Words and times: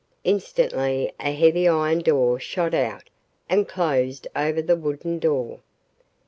Instantly 0.23 1.13
a 1.19 1.31
heavy 1.31 1.67
iron 1.67 1.99
door 1.99 2.39
shot 2.39 2.73
out 2.73 3.03
and 3.47 3.67
closed 3.69 4.27
over 4.35 4.59
the 4.59 4.75
wooden 4.75 5.19
door. 5.19 5.59